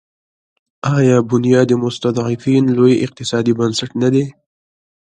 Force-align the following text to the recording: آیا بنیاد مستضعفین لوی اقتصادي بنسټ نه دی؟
آیا 0.97 1.17
بنیاد 1.29 1.69
مستضعفین 1.83 2.65
لوی 2.77 2.93
اقتصادي 3.05 3.53
بنسټ 3.59 3.91
نه 4.01 4.09
دی؟ 4.13 4.25